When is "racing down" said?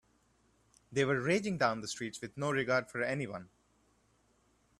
1.21-1.81